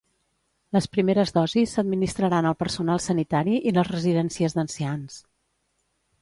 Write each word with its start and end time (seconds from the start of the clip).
Les 0.77 0.85
primeres 0.95 1.33
dosis 1.35 1.73
s'administraran 1.77 2.47
al 2.51 2.55
personal 2.63 3.03
sanitari 3.05 3.55
i 3.73 3.75
les 3.77 3.93
residències 3.97 4.57
d'ancians. 4.59 5.21